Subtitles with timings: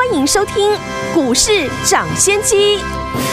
[0.00, 0.54] 欢迎收听
[1.12, 2.78] 股市涨先机。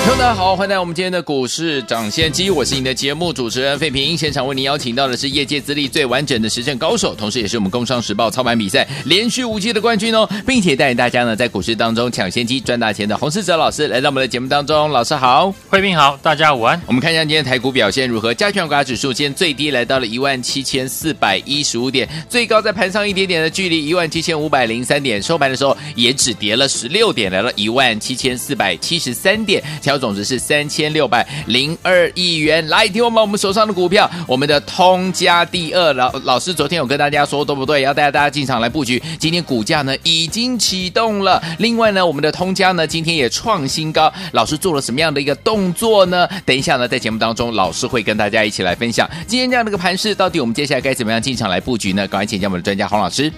[0.06, 4.18] 大家好，欢迎来到我们今天的股市涨先机，我是你的节目主持人费平。
[4.18, 14.90] 现场为您邀请到的是业界资历最完整的实战高手，同时也是我们工商时报操盘比赛连续五季的冠军哦，并且带领大家呢在股市当中抢先机赚大钱的洪世哲老师来到我们的节目当中。
[14.90, 16.82] 老师好，费平好，大家午安。
[16.88, 18.34] 我们看一下今天台股表现如何？
[18.34, 32.68] 加权股价指数今天最低来到了一万七千四百一十五点，最高在盘上一点点的距离一万七千五百零三点，收盘的时候也只跌了了十六点，来到一万七千四百七十三点，调总值是三千六百零二亿元。
[32.68, 37.82] 来，听我们我们手上的股票，我们的通家第二老老师昨天有跟大家说对不对？
[37.82, 39.02] 要带大家进场来布局。
[39.20, 41.42] 今天股价呢已经启动了。
[41.60, 44.12] 另外呢，我们的通家呢今天也创新高。
[44.32, 46.28] 老师做了什么样的一个动作呢？
[46.46, 52.08] 等一下呢，在节目当中，老师会跟大家一起来分享今天这样的一个盘势，到底我们接下来该怎么样进场来布局呢？
[52.08, 53.32] 赶快请教我们的专家黄老师。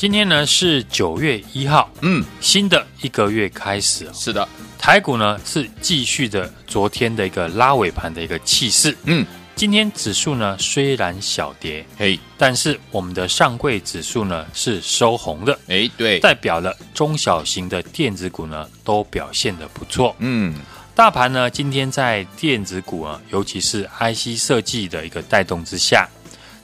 [0.00, 4.48] 今天呢是九月一号，嗯，新的一个月开始，是的。
[4.78, 20.54] 台股呢是继续的昨天的一个拉尾盘的一个气势，嗯，今天指数呢虽然小跌，嘿，但是我们的上柜指数呢是收红的，哎，对，代表了中小型的电子股呢都表现的不错，嗯，
[20.94, 26.08] 大盘呢今天在电子股啊，尤其是 IC 设计的一个带动之下，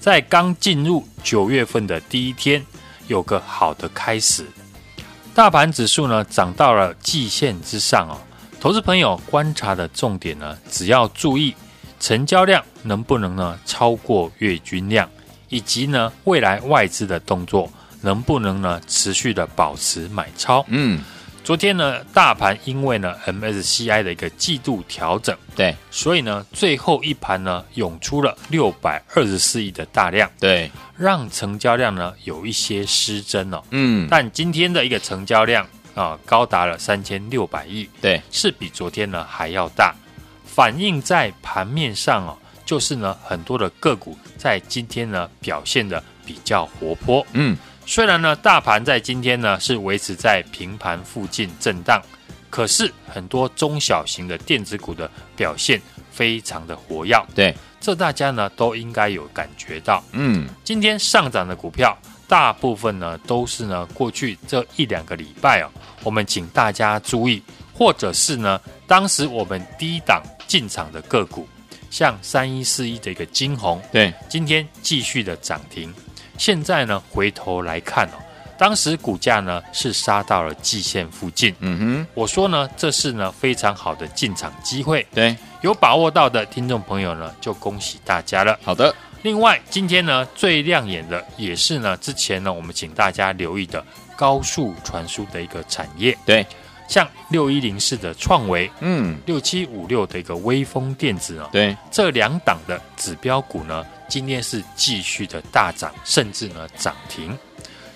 [0.00, 2.64] 在刚进入九月份的第一天，
[3.08, 4.46] 有个好的开始。
[5.34, 8.16] 大盘指数呢涨到了季线之上哦，
[8.60, 11.54] 投资朋友观察的重点呢，只要注意
[12.00, 15.08] 成交量能不能呢超过月均量，
[15.48, 20.64] 以及呢未来外资的动作能不能呢持续的保持买超。
[20.68, 21.02] 嗯。
[21.46, 30.68] 昨天呢，大盘因为呢 MSCI 的一个季度调整，对，所以呢最后一盘呢涌出了六百二十四亿的大量，对，
[30.98, 33.62] 让成交量呢有一些失真哦。
[33.70, 35.64] 嗯，但今天的一个成交量
[35.94, 39.94] 啊高达了三千六百亿，对，是比昨天呢还要大，
[40.44, 47.56] 反映在盘面上哦，就是呢很多的个股在今天呢表现的比较活泼，嗯。
[47.88, 52.02] 虽然呢，大盘在今天呢是维持在平盘附近震荡，
[52.50, 55.80] 可是很多中小型的电子股的表现
[56.10, 57.16] 非常的活跃。
[57.32, 60.02] 对，这大家呢都应该有感觉到。
[60.10, 65.70] 嗯，今天上涨的股票，大部分呢都是呢过去这一两个礼拜哦，
[66.02, 67.40] 我们请大家注意，
[67.72, 71.48] 或者是呢当时我们低档进场的个股，
[71.88, 75.94] 像三一四一的一个金红，对，今天继续的涨停。
[76.38, 78.18] 现在呢，回头来看哦，
[78.58, 81.54] 当时股价呢是杀到了季线附近。
[81.60, 85.06] 嗯哼，我说呢，这是呢非常好的进场机会。
[85.14, 88.58] 对，有把握到的听众朋友呢，就恭喜大家了。
[88.62, 88.94] 好的。
[89.22, 96.16] 另外，今天呢最亮眼的也是呢之前呢我们请大家留意的高速传输的一个产业。
[96.24, 96.46] 对，
[96.88, 103.84] 像六一零四的创维，嗯，六七五六的一个微风电子哦，对，这两档的指标股呢。
[104.08, 107.36] 今天是继续的大涨，甚至呢涨停。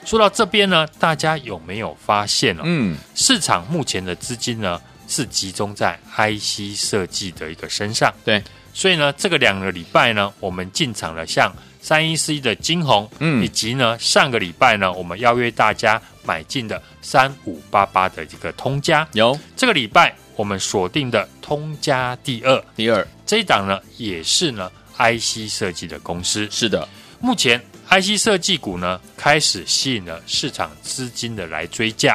[0.05, 2.63] 说到这边呢，大家有没有发现哦？
[2.65, 8.13] 嗯，市场目前的资金呢是集中在 IC 设计的一个身上。
[8.25, 8.43] 对，
[8.73, 19.07] 所以呢，这个两个礼拜呢，我们进场了像三一四一的晶宏，嗯，以及呢上个礼拜呢，我们邀约大家买进的三五八八的一个通家。
[19.13, 19.39] 有。
[19.57, 23.07] 这个礼拜我们锁定的通家第二，第二。
[23.27, 24.71] 这一档呢也是呢。
[25.01, 26.47] IC 设计的公司。
[26.51, 26.87] 是的，
[27.21, 27.59] 目前
[27.89, 32.15] IC 设计股呢开始吸引了市场资金的来追价，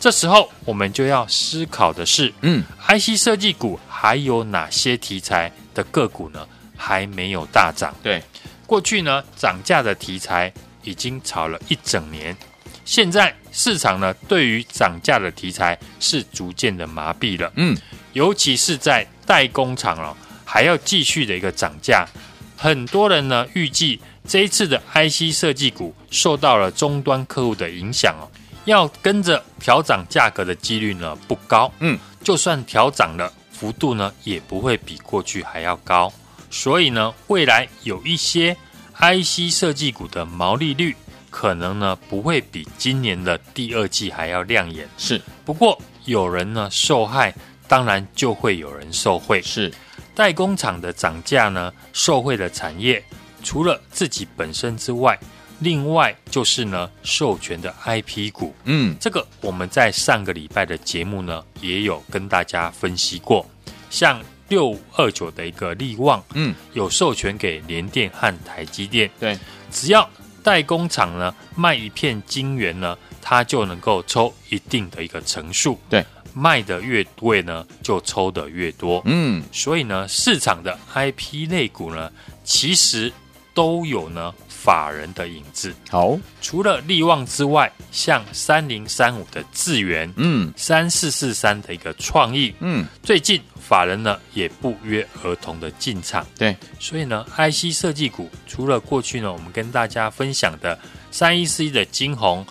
[0.00, 6.46] 这时候我们就要思考的是，嗯，IC 设计股还有哪些题材的个股呢？
[6.76, 7.92] 还没有大涨？
[8.02, 8.22] 对，
[8.64, 10.52] 过去呢涨价的题材
[10.84, 12.36] 已经炒了一整年，
[12.84, 17.76] 现在市场呢对于涨价的题材是逐渐的麻痹了，嗯，
[18.12, 20.16] 尤其是在代工厂哦。
[20.44, 22.08] 还要继续的一个涨价，
[22.56, 28.24] 很多人呢预计这一次的 IC 设计股受到了终端客户的影响哦，
[28.68, 36.12] 要跟着调涨价格的几率呢不高，嗯，就算调涨了，幅度呢也不会比过去还要高，
[36.50, 38.56] 所以呢未来有一些
[38.94, 40.94] IC 设计股的毛利率
[41.30, 47.34] 可能呢不会比今年的第二季还要亮眼，是，不过有人呢受害，
[47.66, 49.72] 当然就会有人受贿，是。
[50.14, 53.00] 代工厂的涨价呢，受贿的产业
[53.44, 55.16] 除了自己本身之外，
[55.60, 63.44] 另外就是呢，授权的 IP 股，嗯，这个我们在上个礼拜的节目呢，也有跟大家分析过，
[63.90, 69.36] 像六二九的一个力旺，嗯，有授权给联电和台积电，对，
[69.72, 70.08] 只要
[70.44, 82.12] 代工厂呢卖一片晶圆呢，它就能够抽一定的一个成数，对，卖的越贵呢，就抽的越多，嗯，所以呢，市场的 IP 类股呢，
[82.44, 83.12] 其实
[83.52, 84.32] 都有呢。
[84.60, 100.76] 法人的影子，好，除了力旺之外，像三零三五的智源，嗯，三四四三的一个创意，嗯，最近法人呢也不约而同的进场，对，所以呢，IC 设计股除了过去呢我们跟大家分享的
[101.12, 102.44] 三一四一的晶宏，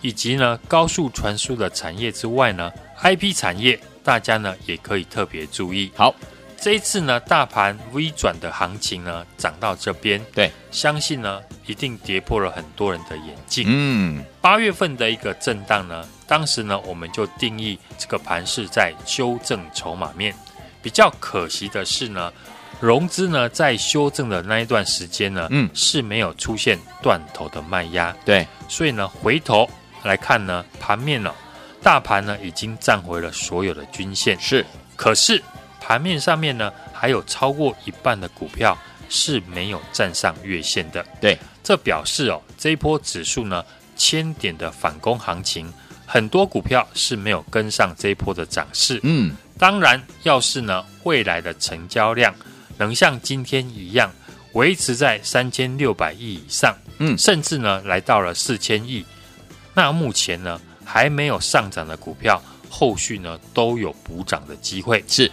[0.00, 6.12] 以及呢高速传输的产业之外呢，IP 产业大家呢也可以特别注意，好。
[6.62, 13.64] 这一次呢，大盘 V 转的行情呢，涨到这边，对，相信呢，一定跌破了很多人的眼镜。
[13.66, 20.32] 嗯，八月份的一个震荡呢，当时呢，我们就定义这个盘是在修正筹码面。
[20.80, 22.32] 比较可惜的是呢，
[22.78, 28.16] 融资呢在修正的那一段时间呢，嗯，是没有出现断头的卖压。
[28.24, 29.68] 对，所以呢，回头
[30.04, 31.34] 来看呢，盘面呢，
[31.82, 34.38] 大盘呢已经站回了所有的均线。
[34.38, 34.64] 是，
[34.94, 35.42] 可是。
[35.84, 41.04] 盘面上面呢，还有超过一半的股票是没有站上月线的。
[41.20, 43.64] 对，这表示哦，这一波指数呢，
[43.96, 45.70] 千点的反攻行情，
[46.06, 49.00] 很多股票是没有跟上这一波的涨势。
[49.02, 52.32] 嗯，当然，要是呢，未来的成交量
[52.78, 54.10] 能像今天一样
[54.52, 59.04] 维持在三千六百亿以上，嗯，甚至呢，来到了四千亿，
[59.74, 62.40] 那目前呢，还没有上涨的股票，
[62.70, 65.04] 后续呢，都有补涨的机会。
[65.08, 65.30] 是。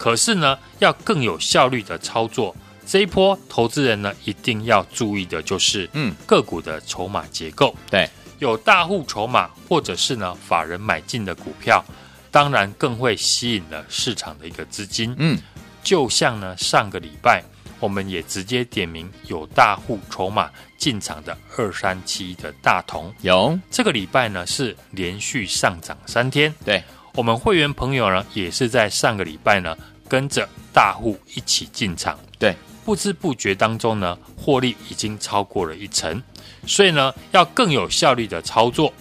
[0.00, 2.56] 可是呢，要更有效率的操作，
[2.86, 7.76] 这一波投资人呢，一定要注意的就是，嗯，个股的筹码结构。
[7.90, 8.08] 对，
[8.38, 11.84] 有大户筹码或者是呢法人买进的股票，
[12.30, 15.14] 当然更会吸引了市场的一个资金。
[15.18, 15.38] 嗯，
[15.82, 17.44] 就像呢上个礼拜，
[17.78, 20.48] 我们也直接点名有大户筹码
[20.78, 23.14] 进场的二三七的大同。
[23.20, 26.54] 有这个礼拜呢是连续上涨三天。
[26.64, 26.82] 对。
[27.14, 29.76] 我们会员朋友呢，也是在上个礼拜呢，
[30.10, 36.20] 跟着大户一起进场，对，不知不觉当中呢，获利已经超过了一成，
[36.66, 38.92] 所以呢，要更有效率的操作，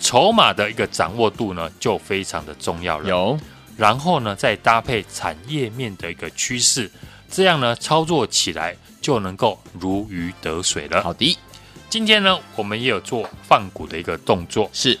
[0.00, 3.08] 筹码的一个掌握度呢，就非常的重要了。
[3.10, 3.38] 有，
[3.76, 6.90] 然后呢，再搭配产业面的一个趋势，
[7.30, 11.02] 这样呢，操作起来就能够如鱼得水了。
[11.02, 11.36] 好的，
[11.90, 14.98] 今天呢，我们也有做放股的一个动作，是。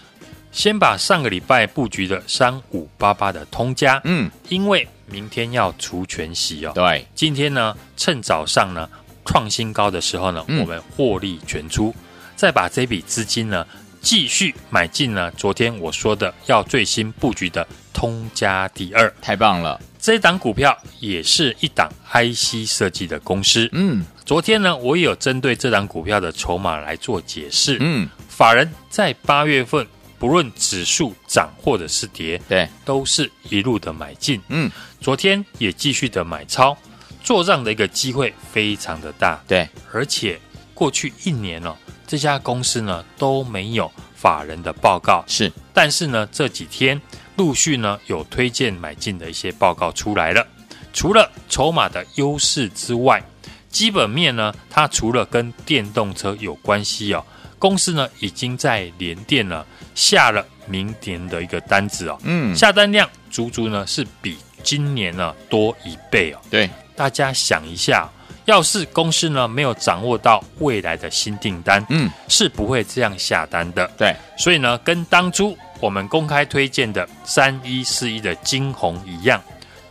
[0.52, 8.88] 先把上个礼拜布局的三五八八的通家，嗯，因为明天要除权息哦，对，今天呢趁早上呢
[9.24, 11.94] 创新高的时候呢，嗯、我们获利全出，
[12.36, 13.66] 再把这笔资金呢
[14.00, 29.86] 继续买进呢，昨天我说的要最新布局的通家第二，太棒了，这一档股票也是一档 IC 设计的公司，嗯，昨天呢我也有针对这档股票的筹码来做解释，嗯，法人在八月份。
[30.18, 34.40] 不论指数涨或者是跌，对，都是一路的买进。
[34.48, 34.70] 嗯，
[35.00, 36.76] 昨天也继续的买超，
[37.22, 39.42] 做账的一个机会非常的大。
[39.46, 40.40] 对，而且
[40.72, 41.76] 过去一年哦，
[42.06, 45.24] 这家公司呢都没有法人的报告。
[45.26, 47.00] 是，但是呢这几天
[47.36, 50.46] 陆续呢有推荐买进的一些报告出来了。
[50.92, 53.22] 除了筹码的优势之外，
[53.68, 57.24] 基本面呢，它除了跟电动车有关系哦。
[57.58, 66.40] 公司呢，已经在联电呢下了明年的一个单子哦，嗯，下单量足足呢是比今年呢多一倍哦。
[66.50, 68.08] 对，大家想一下，
[68.44, 73.90] 要是公司呢没有掌握到未来的新订单，嗯，是不会这样下单的。
[73.96, 79.42] 对，所以呢，跟当初我们公开推荐的三一四一的金红一样，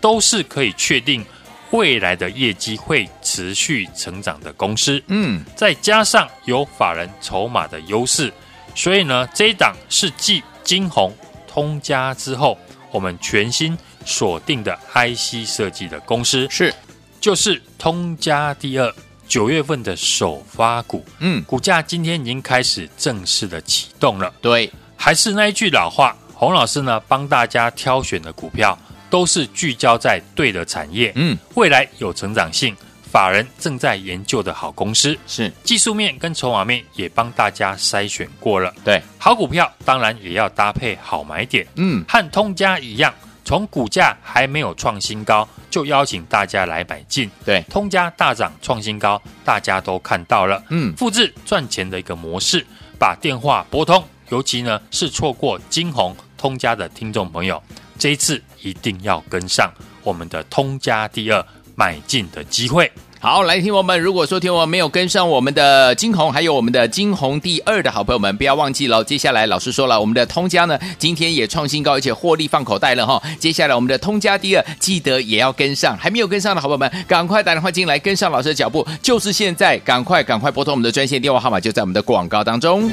[0.01, 1.25] 都是可以确定。
[1.71, 8.31] 未来的业绩会持续成长的公司，嗯，再加上有法人筹码的优势，
[8.75, 11.13] 所以呢，这一档是继晶宏、
[11.47, 12.57] 通家之后，
[12.91, 16.73] 我们全新锁定的 IC 设计的公司，是，
[17.19, 18.93] 就是通家第二
[19.27, 24.33] 九月份的首发股，嗯，股价今天已经开始正式的启动了。
[24.41, 28.77] 对，还是那一句老话，洪老师呢帮大家挑选的股票。
[29.09, 32.75] 都是聚焦在对的产业，嗯，未来有成长性，
[33.13, 35.53] 法人正在研究的好公司，是。
[35.63, 43.13] 技术面跟筹码面也帮大家筛选过了，对，好股票当然也要搭配好买点，嗯，和通家一样，
[43.45, 47.29] 从股价还没有创新高就邀请大家来买进。
[47.45, 50.63] 对，通家大涨创新高，大家都看到了。
[50.69, 52.65] 嗯，复制赚钱的一个模式，
[52.97, 54.03] 把电话拨通。
[54.29, 54.81] 尤其呢？
[54.89, 57.61] 是错过金红通家的听众朋友，
[57.99, 62.91] 这一次一定要跟上我们的通家第二买进的机会。
[63.19, 63.97] 好，来听我们。
[64.01, 69.01] 如果说听我们没有跟上我们的金红，还有我们的金红第二的好朋友们，不要忘记了。
[69.01, 73.23] 接下来老师说了，我们的通家呢，今天也创新高，而且获利放口袋了哈。
[73.39, 75.97] 接下来我们的通家第二，记得也要跟上。
[75.97, 82.91] 还没有跟上的好朋友们，赶快打电话进来跟上老师的脚步，就是现在，赶快赶快拨通我们的专线电话号码，就在我们的广告当中。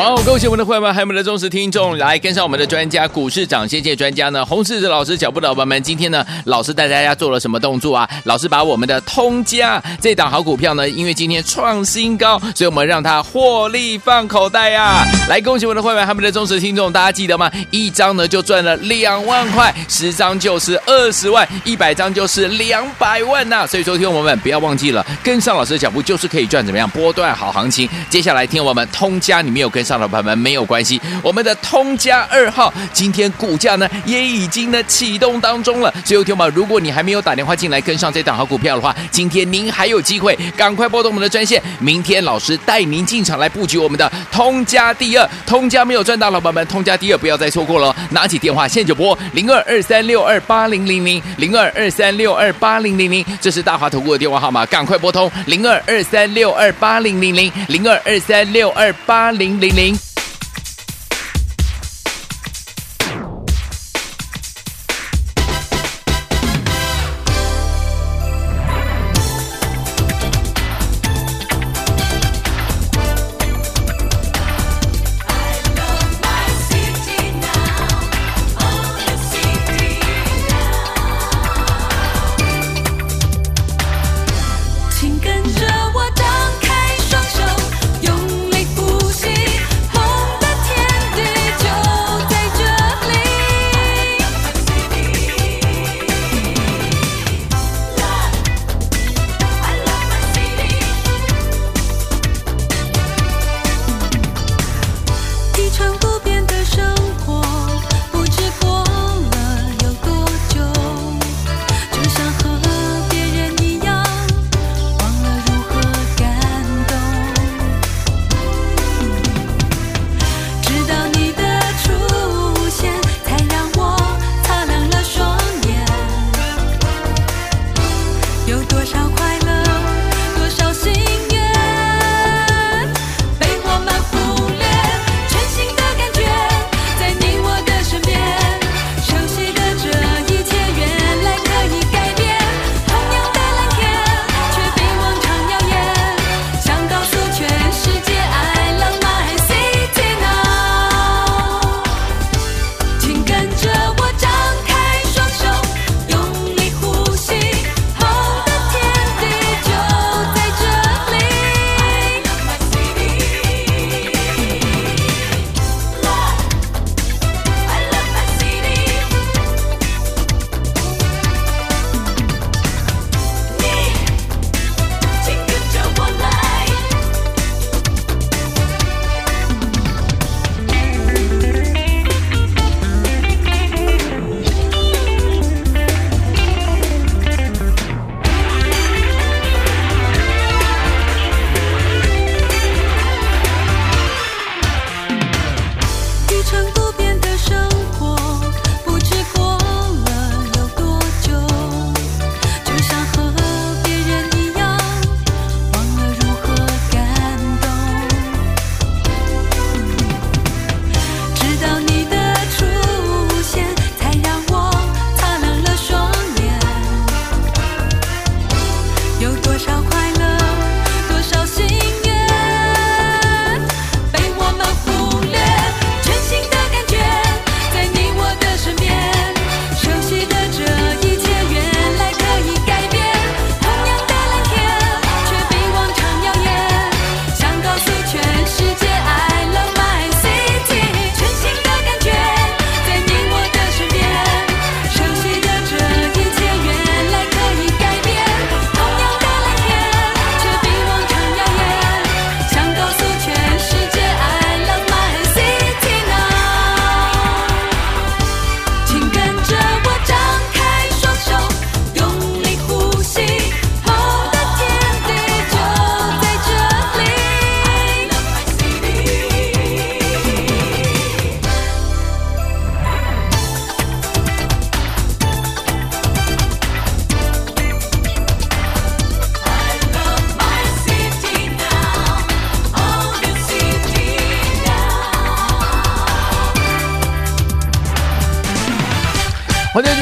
[0.00, 0.22] 哇哦！
[0.24, 8.08] 恭喜我们的会员们，还有我们的忠实听众，来跟上我们的专家，股市涨先见专家呢，洪士哲老师脚步的伙伴们，今天呢，老师带大家做了什么动作啊？
[8.24, 15.04] 老师把我们的通家这档好股票呢，因为今天创新高，所以我们让它获利放口袋呀、啊！
[15.28, 17.50] 来，恭喜我们的会员，还有我们的忠实听众，大家记得吗？
[17.70, 27.86] 一张呢就赚了两万块，十张就是二十万，一百张就是两百万呐、所以说，听我们不要忘记了，跟上老师的脚步就是可以赚怎么样波段好行情。
[28.08, 29.84] 接下来听我们通家，你没有跟。
[29.90, 35.92] 上的朋友们没有关系，我们的通家二号今天股价呢也已经呢启动当中了。
[36.04, 41.60] 所以，听友们，如果你还没有打电话进来跟上这档好股票的话，今天您还有机会，赶快拨动我们的专线。
[41.80, 45.28] 明天老师带您进场来布局我们的通家第二。
[45.44, 47.92] 通家没有赚到，老板们，通家第二不要再错过了。
[48.10, 60.09] 拿起电话现在就拨零二二三六二八零零零零二二三六二八零零零，这是大华投顾的电话号码，赶快拨通零二二三六二八零零零零二二三六二八零零零。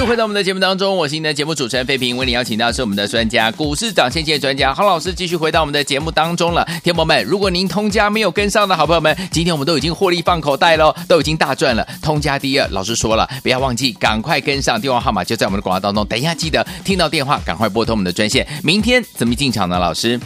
[0.08, 6.66] 回到我们的节目当中，我是您的节目主持人费平，为您邀请到是我们的专家，股市涨先机的专家郝老师，继续回到我们的节目当中了。
[6.82, 11.86] 天友们，如果您通家没有跟上的好朋友们，今天我们都已经获利放口袋喽，都已经大赚了。
[12.00, 16.06] 通家第二，老师说了，不要忘记，赶快跟上，电话号码就在我们的广告当中。
[16.06, 18.48] 等一下记得听到电话，赶快拨通我们的专线。
[18.64, 19.78] 明天怎么进场呢？
[19.78, 20.18] 老师，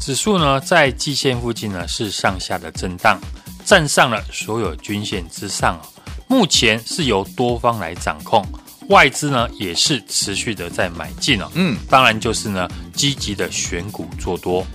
[0.00, 3.16] 指数呢在季线附近呢是上下的震荡，
[3.64, 5.80] 站上了所有均线之上，
[6.26, 8.44] 目前是由多方来掌控。
[8.90, 14.66] 外资呢也是持续的在买进哦，嗯，当然就是呢积极的选股做多。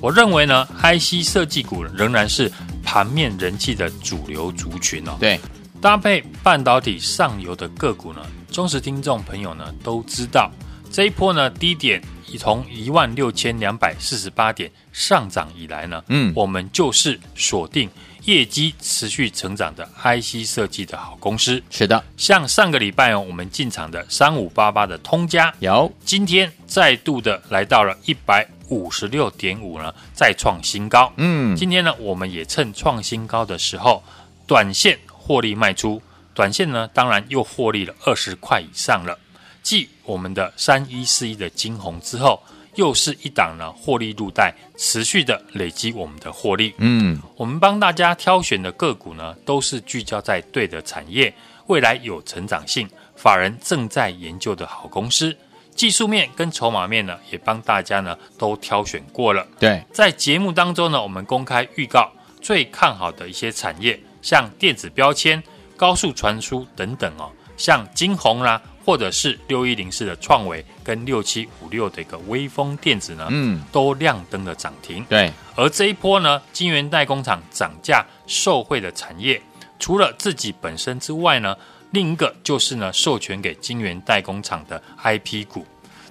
[0.00, 2.50] 我认为呢，IC 设计股仍然是
[2.82, 5.16] 盘面人气的主流族群哦。
[5.20, 5.38] 对，
[5.80, 8.20] 搭配半导体上游的个股呢，
[8.50, 10.50] 忠实听众朋友呢都知道，
[10.90, 17.90] 这一波呢低点已从一万六千两百四十八点上涨以来呢，嗯，我们就是锁定。
[18.24, 31.12] 业绩持续成长的 IC 设计的好公司，是的，像上个礼拜哦，我们进场的三五八八的通家，有今天再度的来到了一百五十六点五呢，再创新高。
[31.16, 34.02] 嗯，今天呢，我们也趁创新高的时候，
[34.46, 36.02] 短线获利卖出，
[36.34, 39.18] 短线呢，当然又获利了二十块以上了。
[39.62, 42.42] 继我们的三一四一的晶宏之后。
[42.78, 46.72] 又是一档呢，获利入袋，持续的累积我们的获利。
[46.78, 51.34] 嗯，我们帮大家挑选的个股呢，都是聚焦在对的产业，
[51.66, 55.36] 未来有成长性，法人正在研究的好公司。
[55.74, 59.44] 技术面跟筹码面呢，也帮大家呢都挑选过了。
[59.58, 62.08] 对，在节目当中呢，我们公开预告
[62.40, 65.42] 最看好的一些产业，像电子标签、
[65.76, 68.62] 高速传输等等哦，像金红啦。
[68.88, 75.04] 或者是六一零四的创维跟六七五六的一个微风电子呢，嗯，都亮灯的涨停。
[75.10, 79.42] 对，而这一波呢，金圆代工厂涨价受惠的产业，
[79.78, 81.54] 除了自己本身之外呢，
[81.90, 85.66] 另一个就是呢，授权给金圆代工厂的 IP 股。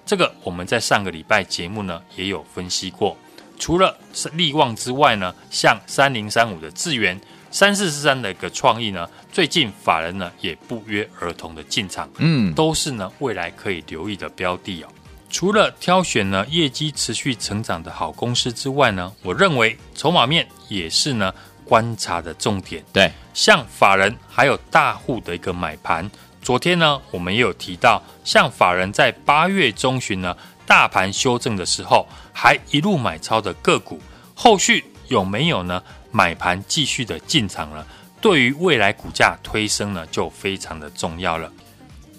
[0.06, 3.18] 这个我们在上个礼拜节目呢也有分析过。
[3.58, 7.20] 除了是力旺之外呢，像三零三五的智原。
[7.50, 14.88] 三四四三的一个创意呢，最近法人呢也不约而同的进场，嗯，都是呢未来可以留意的标的哦。
[15.30, 21.34] 除了挑选呢业绩持续成长的好公司之外呢，我认为筹码面也是呢
[21.66, 22.84] 观察的重点。
[22.94, 26.10] 对，像法人还有大户的一个买盘，
[26.42, 34.00] 昨天呢我们也有提到，像法人在八月中旬呢大盘修正的时候，还一路买超的个股，
[34.34, 35.84] 后续有没有呢？
[36.12, 37.86] 买盘继续的进场了，
[38.20, 41.52] 对于未来股价推升呢，就非常的重要了。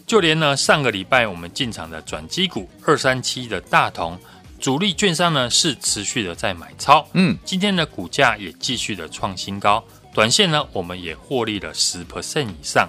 [0.07, 4.19] 就连呢上个礼拜我们进场的转机股二三七的大同
[4.59, 12.89] 主力券商呢是持续的在买超，嗯，今天的股价也继续的创新高，短线呢我们也获利了十 percent 以上。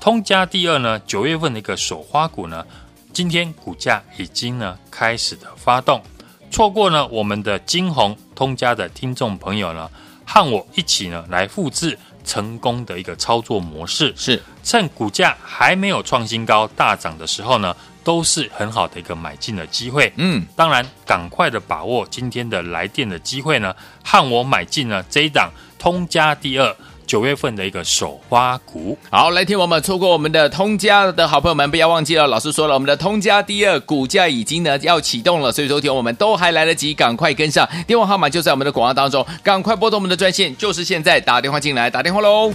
[0.00, 2.66] 通家第二呢九月份的一个首花股呢，
[3.12, 6.02] 今天股价已经呢开始的发动，
[6.50, 9.90] 错过呢我们的金红通家的听众朋友呢。
[10.24, 20.12] 和我一起呢，来复制成功的一个操作模式，是趁股价还没有创新高大涨的时候呢，都是很好的一个买进的机会。
[20.16, 26.76] 嗯，当然，赶快的把握今天的来电的机会呢，和我买进呢这一档通家第二。
[27.12, 42.50] 九月份的一个首发股，好，来听我们错过我们的通家的好朋友们，不要忘记了，老师说了，我们的通家第二股价已经呢要启动了，所以说听我们都还来得及，赶快跟上，电话号码就在我们的广告当中，赶快拨通我们的专线，就是现在打电话进来，打电话喽。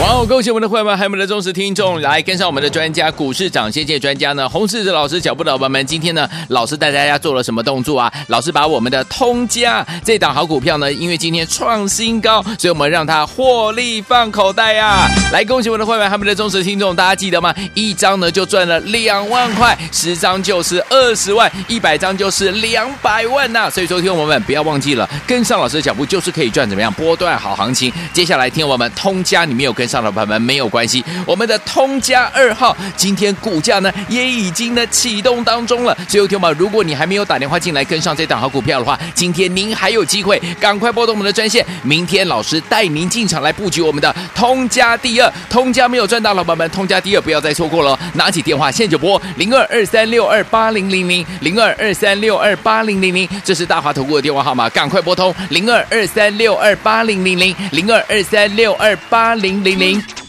[0.00, 0.26] 哇哦！
[0.26, 5.86] 恭喜我们的会员，还有我们的忠实听众，来跟上我们的专家，股市涨先机专家呢，洪士哲老师脚步的伙伴们。
[5.86, 8.10] 今天呢，老师带大家做了什么动作啊？
[8.28, 15.08] 老师把我们的通家这档好股票呢，因为今天创新高，所以我们让它获利放口袋呀、啊！
[15.34, 17.54] 来，恭喜我们的会员，还有我们的忠实听众，大家记得吗？
[17.74, 27.92] 一张呢就赚了两万块，十张就是二十万，一百张就是两百万呐、所以说，听我们不要忘记了，跟上老师的脚步就是可以赚怎么样波段好行情。
[28.14, 35.96] 接下来听我们通家，你没有跟上的朋友们没有关系，我们的通家二号今天股价呢也已经呢启动当中了。
[36.08, 41.66] 所以，听友如果你还没有打电话进来跟上这档好股票的话，今天您还有机会，赶快拨通我们的专线。
[41.82, 47.98] 明天老师带您进场来布局我们的通家第二，通家没有赚到，老板们通家第二不要再错过了。
[48.14, 60.19] 拿起电话现在就拨零二二三六二八零零零零二二三六二八零零零，这是大华投顾的电话号码，赶快拨通零二二三六二八零零零零二二三六二八零零零。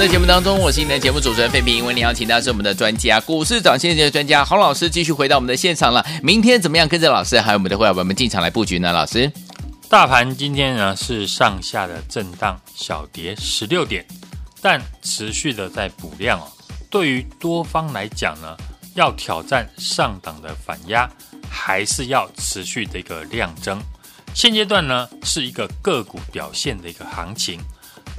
[0.00, 1.84] 的节目当中，我是你的节目主持人费平。
[1.84, 6.02] 为您邀请到是我们的专家，股市涨先机的专家洪老师，继续回到我们的现场了。
[6.22, 8.94] 明天怎么样跟着老师还有我们的会员们进场来布局呢？
[8.94, 9.30] 老师，
[9.90, 14.06] 大盘今天呢是上下的震荡，小跌十六点，
[14.62, 16.48] 但持续的在补量哦。
[16.88, 18.56] 对于多方来讲呢，
[18.94, 21.06] 要挑战上档的反压，
[21.50, 23.78] 还是要持续的一个量增。
[24.32, 27.60] 现阶段呢是一个个股表现的一个行情。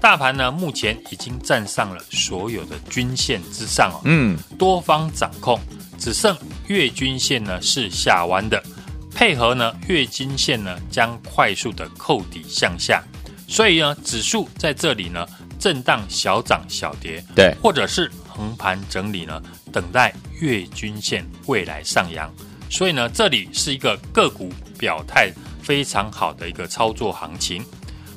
[0.01, 4.01] 大盘呢，目前已经站上了所有的均线之上哦。
[4.05, 5.59] 嗯，多方掌控，
[5.99, 6.35] 只剩
[6.65, 8.61] 月均线呢是下弯的，
[9.13, 13.03] 配合呢月均线呢将快速的扣底向下，
[13.47, 15.23] 所以呢指数在这里呢
[15.59, 19.39] 震荡小涨小跌，对，或者是横盘整理呢，
[19.71, 22.27] 等待月均线未来上扬。
[22.71, 27.63] 所以呢这里是一个个股表态非常好的一个操作行情。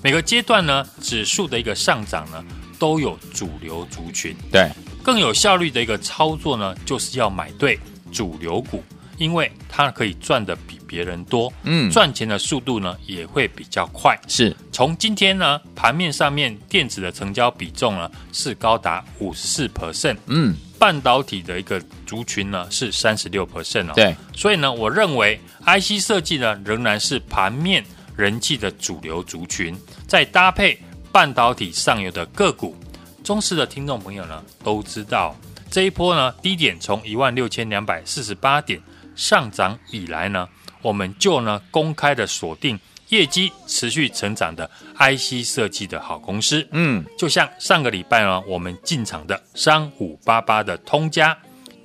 [0.04, 2.44] 每个阶段呢，指数的一个上涨呢，
[2.78, 4.36] 都有主流族群。
[4.52, 4.70] 对，
[5.02, 7.80] 更有效率的一个操作呢，就是要买对
[8.12, 8.84] 主流股，
[9.16, 14.14] 因为它可以赚的比别人多，嗯，赚钱的速度呢也会比较快。
[14.28, 23.92] 是，从今天呢盘面上面电子的成交比重呢是高达五十四 percent，嗯，半导体的一个族群呢是三十六 percent 哦。
[23.94, 27.82] 对，所以呢，我认为 IC 设计呢仍然是盘面
[28.16, 29.76] 人气的主流族群。
[30.06, 30.78] 再搭配
[31.12, 32.76] 半导体上游的个股，
[33.22, 35.34] 忠实的听众朋友呢都知道，
[35.70, 38.80] 这一波呢低点从一万六千两百四十八点
[39.14, 40.48] 上涨以来呢，
[40.82, 46.66] 我们就呢公开的锁定业绩持续成长的 IC 设计的好公司。
[46.72, 51.36] 嗯，就像上个礼拜呢我们进场的三五八八的通家，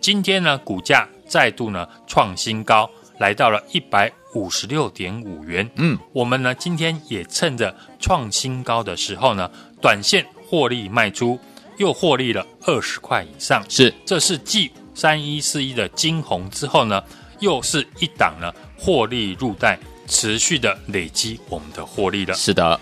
[0.02, 2.90] 今天呢股价再度呢创新高，
[3.20, 4.12] 来到了一百。
[4.36, 9.50] 五十六点五元，嗯，我们呢今天也趁着创新高的时候呢，
[9.82, 11.40] 短线获利卖出，
[11.78, 17.04] 又获利了二十块以上，是，这是继三一四一的晶宏之后呢，
[17.40, 22.34] 又是一档呢获利入袋，持续的累积我们的获利了。
[22.36, 22.80] 是的，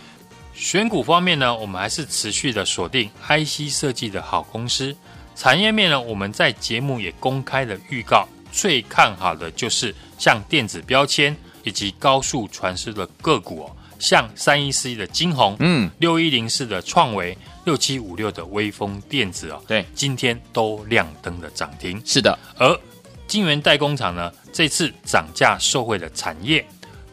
[0.54, 4.96] 选股方面呢，我们还是持续的锁定 IC 设计的好公司，
[5.36, 8.28] 产业面呢，我们在节目也公开的预告。
[8.52, 22.02] 最看好的就是像电子标签以及高速传输的个股哦，像三一四一的金宏，嗯，六一零四的创维，六七五六的微风电子哦，对，今天都亮灯的涨停。
[22.06, 22.80] 是的，而
[23.28, 26.66] 金源代工厂呢，这次涨价受惠的产业，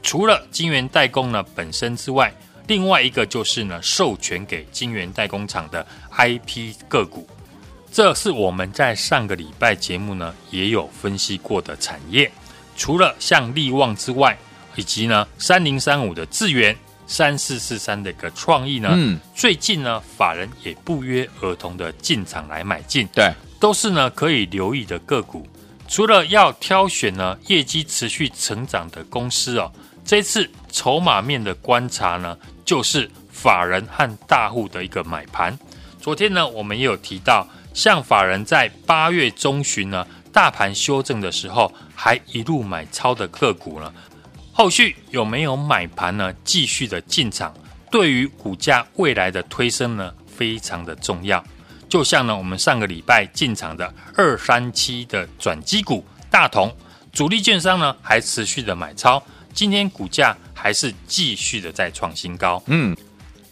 [0.03, 2.33] 除了金源代工呢本身之外，
[2.69, 5.85] 另外一个就是呢授权给金源代工厂的
[6.17, 7.27] IP 个股。
[7.95, 12.29] 这是我们在上个礼拜节目呢也有分析过的产业，
[12.77, 14.37] 除了像利旺之外，
[14.75, 16.77] 以及呢三零三五的智源、
[17.07, 25.47] 三四四三的一个创意呢，嗯，最近呢法人也不约而同的进场来买进，对，都是呢可以留意的个股。
[25.87, 29.71] 除了要挑选呢业绩持续成长的公司哦，
[30.05, 35.57] 这次筹码面的观察呢，就是法人和大户的一个买盘。
[36.01, 37.47] 昨天呢我们也有提到。
[37.75, 43.93] 像法人在八月中旬呢，大盘修正的时候，还一路买超的个股呢，
[44.53, 46.33] 后续有没有买盘呢？
[46.45, 47.53] 继续的进场，
[47.91, 51.45] 对于股价未来的推升呢，非常的重要。
[51.89, 56.75] 就像呢，我们上个礼拜进场的二三七的转机股大同，
[57.13, 59.21] 主力券商呢还持续的买超，
[59.53, 62.63] 今天股价还是继续的在创新高。
[62.67, 62.97] 嗯。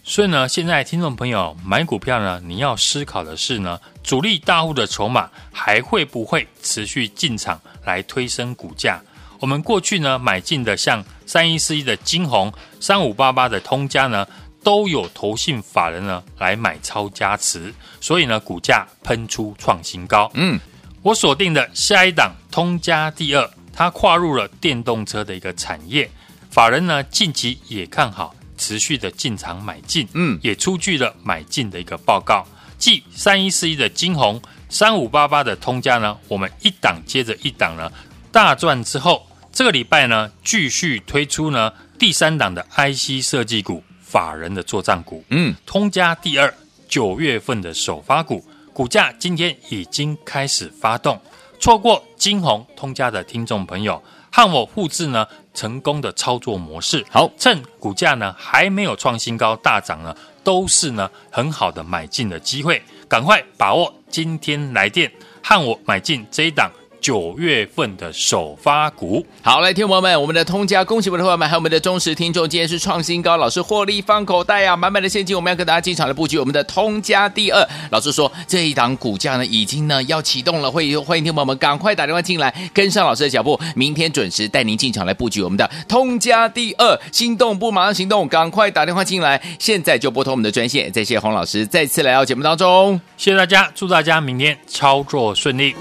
[0.05, 8.99] 所以呢，现在听众朋友买股票呢，你要思考的是呢，主力大户的筹码还会不会持续进场来推升股价？
[9.39, 14.27] 我们过去呢买进的像三一四一的金红、三五八八的通家呢，
[14.61, 20.29] 都有投信法人呢来买超加持，所以呢股价喷出创新高。
[20.33, 20.59] 嗯，
[21.01, 26.11] 我锁定的下一档通家第二，它跨入了电动车的一个产业，
[26.51, 28.35] 法人呢近期也看好。
[28.63, 32.47] 持续的进场买进，嗯，也出具了买进的一个报告。
[32.77, 37.91] 继三一四一的金红、三五八八的通家呢，我们一档接着一档呢
[38.31, 46.53] 大赚之后，这个礼拜呢继续推出呢第三档的 IC 设计股，法人的作帐股，嗯，通家第二，
[46.87, 51.21] 九月份的首发股，股价今天已经开始发动，
[51.59, 54.01] 错过金红、通家的听众朋友。
[54.35, 65.11] 和我复制呢成功的操作模式，好，趁股价呢还没有创新高大涨呢，都是呢很好的买进的机会，赶快把握今天来电
[65.43, 66.71] 和我买进这一档
[67.03, 69.23] 九月份的首发股。
[69.41, 77.67] 好，来，听众朋友们，我们的通家，恭喜我们的伙伴们，还有我们的忠实听众，今天是创新高，老师获利放口袋啊，满满的现金，我们要跟大家进场来布局我们的通家第二。
[77.91, 86.97] 老师说这一档股价呢，已经呢要启动了，会欢迎听众朋友们赶快打电话进来，跟上老师的脚步，明天准时带您进场来布局我们的通家第二。
[87.11, 90.89] 心动不马上行动，赶快打电话进来，现在就拨通我们的专线。
[90.89, 95.75] 再谢谢洪老师再次来到节目当中，谢谢大家，祝大家明天操作顺利。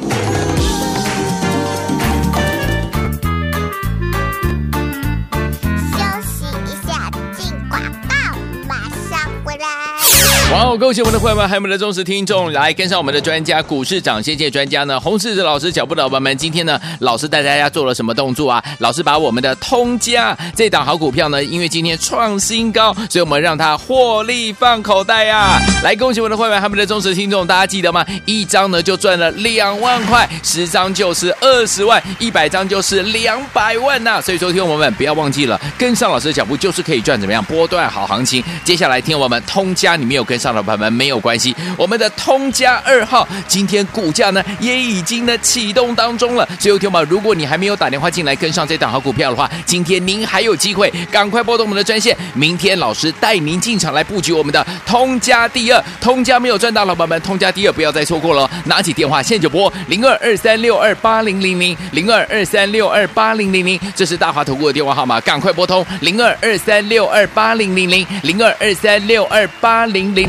[10.52, 10.76] 哇哦！
[10.78, 18.62] 恭喜我们的会员们，还有我们的忠实听众，来跟上我们的专家，股市涨先见专家呢，洪士哲老师脚步的伙伴们，今天呢，老师带大家做了什么动作啊？
[18.78, 25.58] 老师把我们的通家这档好股票呢，因为今天创新高，所以我们让它获利放口袋呀、啊！
[25.82, 28.04] 来，恭喜我们的会员，还有我们的忠实听众，大家记得吗？
[28.26, 38.44] 一张呢就赚了两万块，十张就是二十万，一百张就是两百万呐、所以说，听我们不要忘记了，跟上老师的脚步就是可以赚怎么样波段好行情。
[38.62, 46.46] 接下来听我们通家，你没有跟上的朋友们没有关系，我们的通家二号今天股价呢也已经呢启动当中了。
[46.58, 55.84] 所以听友如果你还没有打电话进来跟上这档好股票的话，今天您还有机会，赶快拨通我们的专线，明天老师带您进场来布局我们的通家第二。
[56.00, 70.28] 通家没有赚到，老板们，通家第二不要再错过了，拿起电话现在就拨零二二三六二八零零零零二二三六二八零零零，这是大华投顾的电话号码，赶快拨通零二二三六二八零零零零二二三六二八零零